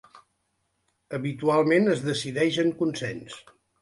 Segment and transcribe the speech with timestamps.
[1.17, 3.37] Habitualment es decideix en consens.